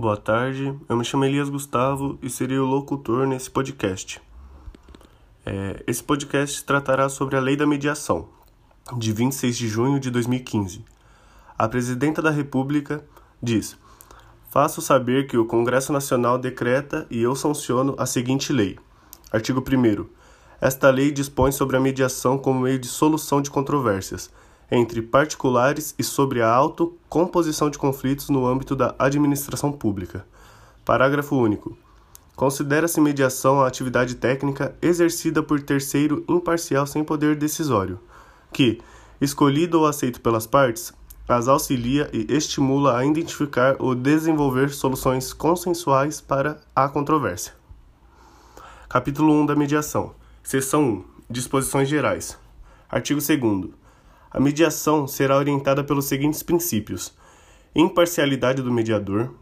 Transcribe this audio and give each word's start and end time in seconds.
Boa 0.00 0.16
tarde, 0.16 0.72
eu 0.88 0.96
me 0.96 1.04
chamo 1.04 1.24
Elias 1.24 1.48
Gustavo 1.48 2.20
e 2.22 2.30
serei 2.30 2.56
o 2.56 2.64
locutor 2.64 3.26
nesse 3.26 3.50
podcast. 3.50 4.22
É, 5.44 5.82
esse 5.88 6.00
podcast 6.04 6.62
tratará 6.62 7.08
sobre 7.08 7.36
a 7.36 7.40
Lei 7.40 7.56
da 7.56 7.66
Mediação, 7.66 8.28
de 8.96 9.12
26 9.12 9.58
de 9.58 9.66
junho 9.66 9.98
de 9.98 10.08
2015. 10.08 10.84
A 11.58 11.66
Presidenta 11.66 12.22
da 12.22 12.30
República 12.30 13.04
diz: 13.42 13.76
Faço 14.48 14.80
saber 14.80 15.26
que 15.26 15.36
o 15.36 15.44
Congresso 15.44 15.92
Nacional 15.92 16.38
decreta 16.38 17.04
e 17.10 17.20
eu 17.20 17.34
sanciono 17.34 17.96
a 17.98 18.06
seguinte 18.06 18.52
lei. 18.52 18.78
Artigo 19.32 19.60
1. 19.60 20.06
Esta 20.60 20.90
lei 20.90 21.10
dispõe 21.10 21.50
sobre 21.50 21.76
a 21.76 21.80
mediação 21.80 22.38
como 22.38 22.60
meio 22.60 22.78
de 22.78 22.86
solução 22.86 23.42
de 23.42 23.50
controvérsias 23.50 24.30
entre 24.70 25.00
particulares 25.00 25.94
e 25.98 26.04
sobre 26.04 26.42
a 26.42 26.50
autocomposição 26.50 27.70
de 27.70 27.78
conflitos 27.78 28.28
no 28.28 28.46
âmbito 28.46 28.76
da 28.76 28.94
administração 28.98 29.72
pública. 29.72 30.26
Parágrafo 30.84 31.36
único. 31.36 31.76
Considera-se 32.36 33.00
mediação 33.00 33.60
a 33.60 33.66
atividade 33.66 34.14
técnica 34.14 34.74
exercida 34.80 35.42
por 35.42 35.60
terceiro 35.60 36.24
imparcial 36.28 36.86
sem 36.86 37.02
poder 37.02 37.34
decisório, 37.34 37.98
que, 38.52 38.80
escolhido 39.20 39.80
ou 39.80 39.86
aceito 39.86 40.20
pelas 40.20 40.46
partes, 40.46 40.92
as 41.28 41.48
auxilia 41.48 42.08
e 42.12 42.26
estimula 42.30 42.96
a 42.96 43.04
identificar 43.04 43.76
ou 43.78 43.94
desenvolver 43.94 44.70
soluções 44.70 45.32
consensuais 45.32 46.20
para 46.20 46.60
a 46.74 46.88
controvérsia. 46.88 47.52
Capítulo 48.88 49.34
1 49.42 49.46
da 49.46 49.56
mediação. 49.56 50.14
Seção 50.42 50.82
1. 50.82 51.04
Disposições 51.28 51.88
gerais. 51.88 52.38
Artigo 52.88 53.20
2 53.20 53.72
a 54.30 54.38
mediação 54.40 55.06
será 55.06 55.36
orientada 55.36 55.82
pelos 55.82 56.04
seguintes 56.04 56.42
princípios: 56.42 57.14
imparcialidade 57.74 58.62
do 58.62 58.72
mediador, 58.72 59.34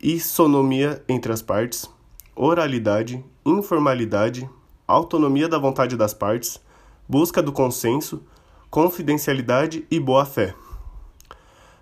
isonomia 0.00 1.02
entre 1.08 1.32
as 1.32 1.42
partes, 1.42 1.88
oralidade, 2.34 3.24
informalidade, 3.44 4.48
autonomia 4.86 5.48
da 5.48 5.58
vontade 5.58 5.96
das 5.96 6.14
partes, 6.14 6.60
busca 7.08 7.42
do 7.42 7.52
consenso, 7.52 8.22
confidencialidade 8.70 9.86
e 9.90 9.98
boa-fé. 9.98 10.54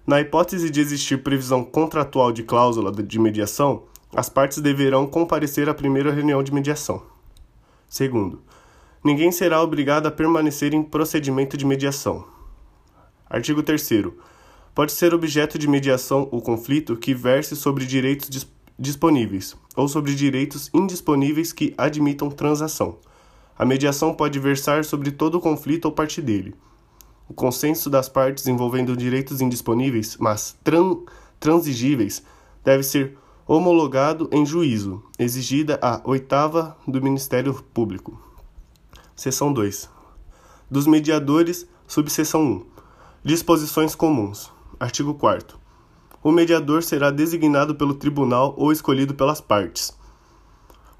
Na 0.06 0.20
hipótese 0.20 0.70
de 0.70 0.80
existir 0.80 1.22
previsão 1.22 1.64
contratual 1.64 2.30
de 2.30 2.44
cláusula 2.44 2.92
de 2.92 3.18
mediação, 3.18 3.82
as 4.14 4.28
partes 4.28 4.58
deverão 4.58 5.06
comparecer 5.06 5.68
à 5.68 5.74
primeira 5.74 6.12
reunião 6.12 6.42
de 6.42 6.54
mediação. 6.54 7.02
Segundo, 7.88 8.40
Ninguém 9.04 9.30
será 9.30 9.62
obrigado 9.62 10.06
a 10.06 10.10
permanecer 10.10 10.74
em 10.74 10.82
procedimento 10.82 11.56
de 11.56 11.64
mediação. 11.64 12.26
Artigo 13.28 13.62
3. 13.62 13.88
Pode 14.74 14.92
ser 14.92 15.14
objeto 15.14 15.58
de 15.58 15.68
mediação 15.68 16.28
o 16.30 16.40
conflito 16.40 16.96
que 16.96 17.14
verse 17.14 17.56
sobre 17.56 17.86
direitos 17.86 18.28
dis 18.28 18.46
disponíveis 18.78 19.56
ou 19.74 19.88
sobre 19.88 20.14
direitos 20.14 20.70
indisponíveis 20.74 21.50
que 21.50 21.72
admitam 21.78 22.30
transação. 22.30 22.98
A 23.58 23.64
mediação 23.64 24.12
pode 24.12 24.38
versar 24.38 24.84
sobre 24.84 25.10
todo 25.10 25.36
o 25.36 25.40
conflito 25.40 25.86
ou 25.86 25.92
parte 25.92 26.20
dele. 26.20 26.54
O 27.26 27.32
consenso 27.32 27.88
das 27.88 28.08
partes 28.08 28.46
envolvendo 28.46 28.96
direitos 28.96 29.40
indisponíveis, 29.40 30.16
mas 30.18 30.56
tran 30.62 30.98
transigíveis, 31.40 32.22
deve 32.62 32.82
ser 32.82 33.16
homologado 33.46 34.28
em 34.30 34.44
juízo, 34.44 35.02
exigida 35.18 35.78
a 35.80 36.00
oitava 36.04 36.76
do 36.86 37.00
Ministério 37.00 37.54
Público. 37.72 38.25
Seção 39.16 39.50
2. 39.50 39.88
Dos 40.70 40.86
mediadores, 40.86 41.66
subseção 41.86 42.42
1. 42.42 42.66
Disposições 43.24 43.94
comuns. 43.94 44.52
Artigo 44.78 45.14
4 45.14 45.58
O 46.22 46.30
mediador 46.30 46.82
será 46.82 47.10
designado 47.10 47.74
pelo 47.74 47.94
tribunal 47.94 48.54
ou 48.58 48.70
escolhido 48.70 49.14
pelas 49.14 49.40
partes. 49.40 49.96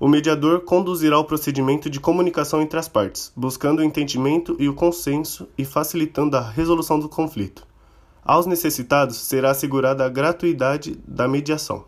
O 0.00 0.08
mediador 0.08 0.62
conduzirá 0.62 1.19
o 1.19 1.25
procedimento 1.25 1.91
de 1.91 2.00
comunicação 2.00 2.62
entre 2.62 2.78
as 2.78 2.89
partes, 2.89 3.31
buscando 3.36 3.81
o 3.81 3.84
entendimento 3.84 4.57
e 4.58 4.67
o 4.67 4.74
consenso 4.74 5.46
e 5.58 5.67
facilitando 5.67 6.39
a 6.39 6.41
resolução 6.41 6.98
do 6.98 7.11
conflito. 7.11 7.67
Aos 8.24 8.46
necessitados 8.46 9.18
será 9.18 9.51
assegurada 9.51 10.07
a 10.07 10.08
gratuidade 10.08 10.98
da 11.07 11.29
mediação. 11.29 11.85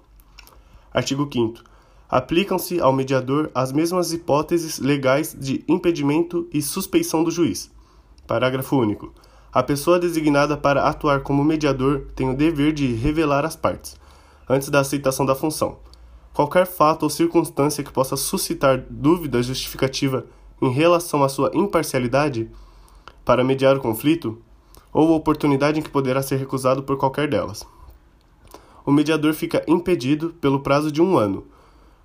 Artigo 0.93 1.27
5 1.33 1.78
aplicam-se 2.09 2.81
ao 2.81 2.93
mediador 2.93 3.51
as 3.55 3.71
mesmas 3.71 4.13
hipóteses 4.13 4.79
legais 4.79 5.37
de 5.39 5.63
impedimento 5.69 6.49
e 6.53 6.63
suspeição 6.63 7.23
do 7.23 7.31
juiz. 7.31 7.71
Parágrafo 8.27 8.77
único. 8.77 9.13
A 9.53 9.63
pessoa 9.63 9.99
designada 9.99 10.57
para 10.57 10.85
atuar 10.85 11.21
como 11.21 11.45
mediador 11.45 12.07
tem 12.15 12.31
o 12.31 12.37
dever 12.37 12.73
de 12.73 12.95
revelar 12.95 13.45
as 13.45 13.57
partes, 13.57 13.97
antes 14.49 14.71
da 14.71 14.81
aceitação 14.81 15.27
da 15.27 15.35
função. 15.35 15.79
Qualquer 16.33 16.67
fato 16.67 17.03
ou 17.03 17.11
circunstância 17.11 17.85
que 17.85 17.93
possa 17.93 18.17
suscitar 18.17 18.85
dúvida 18.89 19.43
justificativa 19.43 20.25
em 20.63 20.71
relação 20.71 21.23
à 21.23 21.29
sua 21.29 21.51
imparcialidade 21.55 22.51
para 23.25 23.45
mediar 23.45 23.77
o 23.77 23.81
conflito, 23.81 24.39
ou 24.93 25.15
oportunidade 25.15 25.79
em 25.79 25.83
que 25.83 25.91
poderá 25.91 26.23
ser 26.23 26.37
recusado 26.37 26.83
por 26.83 26.97
qualquer 26.97 27.29
delas. 27.29 27.67
O 28.87 28.91
mediador 28.91 29.35
fica 29.35 29.63
impedido 29.69 30.31
pelo 30.41 30.61
prazo 30.61 30.91
de 30.91 31.03
um 31.03 31.19
ano 31.19 31.47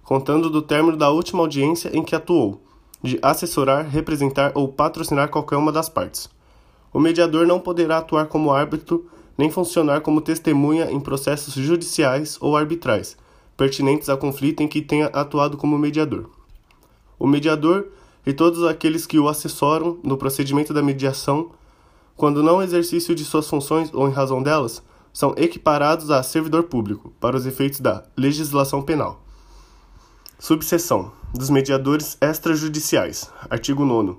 contando 0.03 0.49
do 0.49 0.61
término 0.61 0.97
da 0.97 1.09
última 1.09 1.41
audiência 1.41 1.89
em 1.95 2.03
que 2.03 2.15
atuou, 2.15 2.61
de 3.01 3.17
assessorar, 3.21 3.87
representar 3.87 4.51
ou 4.55 4.67
patrocinar 4.67 5.29
qualquer 5.29 5.57
uma 5.57 5.71
das 5.71 5.89
partes. 5.89 6.29
O 6.93 6.99
mediador 6.99 7.47
não 7.47 7.59
poderá 7.59 7.97
atuar 7.97 8.27
como 8.27 8.51
árbitro 8.51 9.09
nem 9.37 9.49
funcionar 9.49 10.01
como 10.01 10.21
testemunha 10.21 10.91
em 10.91 10.99
processos 10.99 11.53
judiciais 11.53 12.37
ou 12.39 12.55
arbitrais 12.55 13.17
pertinentes 13.57 14.09
ao 14.09 14.17
conflito 14.17 14.61
em 14.61 14.67
que 14.67 14.81
tenha 14.81 15.07
atuado 15.07 15.57
como 15.57 15.77
mediador. 15.77 16.29
O 17.19 17.27
mediador 17.27 17.87
e 18.25 18.33
todos 18.33 18.63
aqueles 18.63 19.05
que 19.05 19.19
o 19.19 19.27
assessoram 19.27 19.99
no 20.03 20.17
procedimento 20.17 20.73
da 20.73 20.81
mediação, 20.81 21.51
quando 22.15 22.43
não 22.43 22.61
exercício 22.61 23.13
de 23.13 23.23
suas 23.23 23.47
funções 23.47 23.93
ou 23.93 24.07
em 24.07 24.11
razão 24.11 24.41
delas, 24.41 24.81
são 25.11 25.33
equiparados 25.37 26.09
a 26.09 26.23
servidor 26.23 26.63
público 26.63 27.13
para 27.19 27.35
os 27.35 27.45
efeitos 27.45 27.79
da 27.79 28.03
legislação 28.17 28.81
penal. 28.81 29.22
Subseção 30.43 31.09
dos 31.33 31.49
mediadores 31.49 32.17
extrajudiciais. 32.19 33.31
Artigo 33.49 33.85
9 33.85 34.17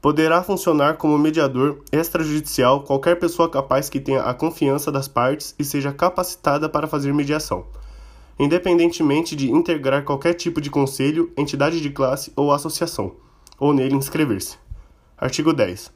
Poderá 0.00 0.40
funcionar 0.40 0.98
como 0.98 1.18
mediador 1.18 1.82
extrajudicial 1.90 2.84
qualquer 2.84 3.18
pessoa 3.18 3.50
capaz 3.50 3.90
que 3.90 3.98
tenha 3.98 4.22
a 4.22 4.32
confiança 4.32 4.92
das 4.92 5.08
partes 5.08 5.56
e 5.58 5.64
seja 5.64 5.92
capacitada 5.92 6.68
para 6.68 6.86
fazer 6.86 7.12
mediação, 7.12 7.66
independentemente 8.38 9.34
de 9.34 9.50
integrar 9.50 10.04
qualquer 10.04 10.34
tipo 10.34 10.60
de 10.60 10.70
conselho, 10.70 11.32
entidade 11.36 11.80
de 11.80 11.90
classe 11.90 12.32
ou 12.36 12.52
associação, 12.52 13.16
ou 13.58 13.74
nele 13.74 13.96
inscrever-se. 13.96 14.56
Artigo 15.16 15.52
10. 15.52 15.90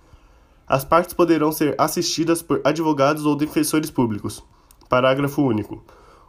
As 0.67 0.85
partes 0.85 1.15
poderão 1.15 1.53
ser 1.53 1.77
assistidas 1.79 2.43
por 2.43 2.61
advogados 2.65 3.25
ou 3.25 3.37
defensores 3.37 3.93
públicos. 3.93 4.43
Parágrafo 4.89 5.41
único. 5.41 5.81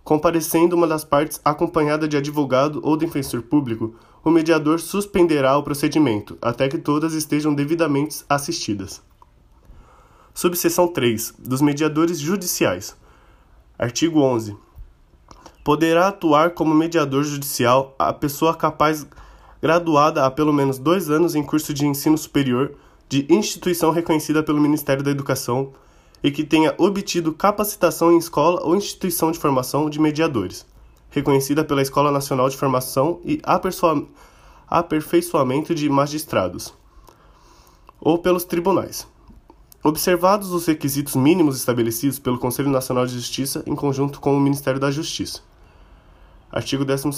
Comparecendo 0.03 0.75
uma 0.75 0.87
das 0.87 1.05
partes 1.05 1.39
acompanhada 1.45 2.07
de 2.07 2.17
advogado 2.17 2.81
ou 2.83 2.97
defensor 2.97 3.41
público, 3.41 3.95
o 4.23 4.29
mediador 4.29 4.79
suspenderá 4.79 5.57
o 5.57 5.63
procedimento 5.63 6.37
até 6.41 6.67
que 6.67 6.77
todas 6.77 7.13
estejam 7.13 7.53
devidamente 7.53 8.23
assistidas. 8.27 9.01
Subseção 10.33 10.87
3. 10.87 11.35
Dos 11.39 11.61
mediadores 11.61 12.19
judiciais. 12.19 12.95
Artigo 13.79 14.19
11. 14.19 14.57
Poderá 15.63 16.09
atuar 16.09 16.51
como 16.51 16.75
mediador 16.75 17.23
judicial 17.23 17.95
a 17.97 18.11
pessoa 18.11 18.53
capaz 18.53 19.07
graduada 19.61 20.25
há 20.25 20.31
pelo 20.31 20.51
menos 20.51 20.77
dois 20.77 21.09
anos 21.09 21.35
em 21.35 21.43
curso 21.43 21.73
de 21.73 21.85
ensino 21.85 22.17
superior 22.17 22.75
de 23.07 23.25
instituição 23.29 23.91
reconhecida 23.91 24.43
pelo 24.43 24.59
Ministério 24.59 25.03
da 25.03 25.11
Educação 25.11 25.71
e 26.23 26.31
que 26.31 26.45
tenha 26.45 26.73
obtido 26.78 27.34
capacitação 27.34 28.11
em 28.13 28.17
escola 28.17 28.63
ou 28.63 28.75
instituição 28.75 29.29
de 29.29 29.38
formação 29.38 29.89
de 29.89 30.00
mediadores, 30.00 30.66
reconhecida 31.09 31.65
pela 31.65 31.81
Escola 31.81 32.09
Nacional 32.12 32.47
de 32.47 32.56
Formação 32.56 33.19
e 33.25 33.42
Aperfeiçoamento 34.69 35.75
de 35.75 35.89
Magistrados, 35.89 36.74
ou 38.00 38.18
pelos 38.18 38.45
tribunais. 38.45 39.06
Observados 39.83 40.53
os 40.53 40.65
requisitos 40.65 41.13
mínimos 41.13 41.57
estabelecidos 41.57 42.18
pelo 42.18 42.39
Conselho 42.39 42.69
Nacional 42.69 43.06
de 43.06 43.15
Justiça 43.15 43.62
em 43.68 43.75
conjunto 43.75 44.21
com 44.21 44.33
o 44.36 44.39
Ministério 44.39 44.80
da 44.80 44.89
Justiça. 44.89 45.42
Artigo 46.50 46.86
12. 46.86 47.09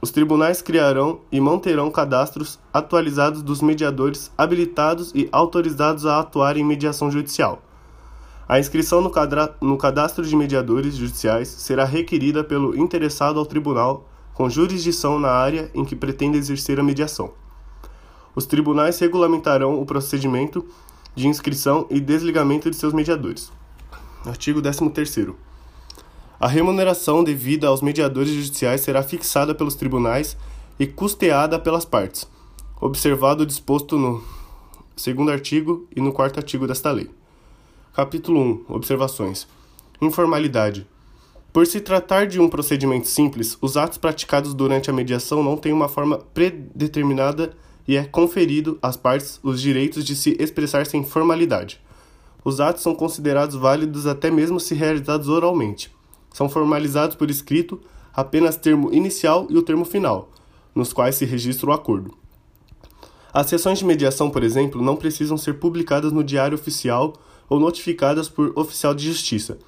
Os 0.00 0.10
tribunais 0.10 0.62
criarão 0.62 1.20
e 1.30 1.38
manterão 1.38 1.90
cadastros 1.90 2.58
atualizados 2.72 3.42
dos 3.42 3.60
mediadores 3.60 4.30
habilitados 4.38 5.12
e 5.14 5.28
autorizados 5.30 6.06
a 6.06 6.20
atuar 6.20 6.56
em 6.56 6.64
mediação 6.64 7.10
judicial 7.10 7.60
a 8.48 8.60
inscrição 8.60 9.00
no, 9.00 9.10
no 9.60 9.76
cadastro 9.76 10.24
de 10.24 10.36
mediadores 10.36 10.94
judiciais 10.94 11.48
será 11.48 11.84
requerida 11.84 12.44
pelo 12.44 12.76
interessado 12.76 13.40
ao 13.40 13.46
tribunal 13.46 14.08
com 14.34 14.48
jurisdição 14.48 15.18
na 15.18 15.30
área 15.30 15.70
em 15.74 15.84
que 15.84 15.96
pretende 15.96 16.38
exercer 16.38 16.78
a 16.78 16.82
mediação. 16.82 17.32
Os 18.36 18.46
tribunais 18.46 18.98
regulamentarão 18.98 19.80
o 19.80 19.86
procedimento 19.86 20.64
de 21.14 21.26
inscrição 21.26 21.86
e 21.90 21.98
desligamento 21.98 22.70
de 22.70 22.76
seus 22.76 22.92
mediadores. 22.92 23.50
Artigo 24.24 24.60
13. 24.62 25.34
A 26.38 26.46
remuneração 26.46 27.24
devida 27.24 27.66
aos 27.66 27.80
mediadores 27.80 28.30
judiciais 28.30 28.82
será 28.82 29.02
fixada 29.02 29.54
pelos 29.54 29.74
tribunais 29.74 30.36
e 30.78 30.86
custeada 30.86 31.58
pelas 31.58 31.86
partes, 31.86 32.28
observado 32.78 33.42
o 33.42 33.46
disposto 33.46 33.98
no 33.98 34.22
segundo 34.94 35.32
artigo 35.32 35.88
e 35.96 36.00
no 36.00 36.12
quarto 36.12 36.38
artigo 36.38 36.66
desta 36.66 36.90
lei. 36.90 37.10
Capítulo 37.96 38.38
1. 38.38 38.64
Observações. 38.68 39.48
Informalidade. 40.02 40.86
Por 41.50 41.66
se 41.66 41.80
tratar 41.80 42.26
de 42.26 42.38
um 42.38 42.46
procedimento 42.46 43.08
simples, 43.08 43.56
os 43.58 43.74
atos 43.74 43.96
praticados 43.96 44.52
durante 44.52 44.90
a 44.90 44.92
mediação 44.92 45.42
não 45.42 45.56
têm 45.56 45.72
uma 45.72 45.88
forma 45.88 46.18
predeterminada 46.18 47.56
e 47.88 47.96
é 47.96 48.04
conferido 48.04 48.78
às 48.82 48.98
partes 48.98 49.40
os 49.42 49.62
direitos 49.62 50.04
de 50.04 50.14
se 50.14 50.36
expressar 50.38 50.84
sem 50.84 51.02
formalidade. 51.04 51.80
Os 52.44 52.60
atos 52.60 52.82
são 52.82 52.94
considerados 52.94 53.56
válidos 53.56 54.06
até 54.06 54.30
mesmo 54.30 54.60
se 54.60 54.74
realizados 54.74 55.28
oralmente. 55.28 55.90
São 56.34 56.50
formalizados 56.50 57.16
por 57.16 57.30
escrito 57.30 57.80
apenas 58.12 58.58
termo 58.58 58.92
inicial 58.92 59.46
e 59.48 59.56
o 59.56 59.62
termo 59.62 59.86
final, 59.86 60.30
nos 60.74 60.92
quais 60.92 61.14
se 61.14 61.24
registra 61.24 61.70
o 61.70 61.72
acordo. 61.72 62.14
As 63.32 63.46
sessões 63.46 63.78
de 63.78 63.84
mediação, 63.84 64.30
por 64.30 64.42
exemplo, 64.42 64.82
não 64.82 64.96
precisam 64.96 65.36
ser 65.36 65.54
publicadas 65.54 66.12
no 66.12 66.24
Diário 66.24 66.54
Oficial 66.54 67.12
ou 67.48 67.60
notificadas 67.60 68.28
por 68.28 68.52
oficial 68.56 68.94
de 68.94 69.06
justiça 69.06 69.58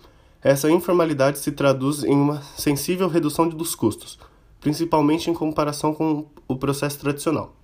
essa 0.42 0.70
informalidade 0.70 1.40
se 1.40 1.50
traduz 1.50 2.04
em 2.04 2.14
uma 2.14 2.40
sensível 2.56 3.08
redução 3.08 3.48
dos 3.48 3.74
custos, 3.74 4.18
principalmente 4.60 5.28
em 5.28 5.34
comparação 5.34 5.92
com 5.92 6.26
o 6.46 6.56
processo 6.56 6.98
tradicional. 7.00 7.56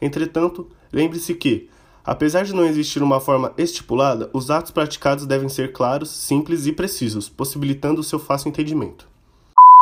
Entretanto, 0.00 0.66
lembre-se 0.90 1.34
que, 1.34 1.68
apesar 2.02 2.44
de 2.44 2.54
não 2.54 2.64
existir 2.64 3.02
uma 3.02 3.20
forma 3.20 3.52
estipulada, 3.58 4.30
os 4.32 4.50
atos 4.50 4.70
praticados 4.70 5.26
devem 5.26 5.48
ser 5.48 5.72
claros, 5.72 6.08
simples 6.08 6.66
e 6.66 6.72
precisos, 6.72 7.28
possibilitando 7.28 8.00
o 8.00 8.04
seu 8.04 8.18
fácil 8.18 8.48
entendimento. 8.48 9.06